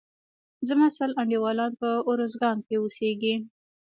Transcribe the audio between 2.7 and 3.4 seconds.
اوسيږي.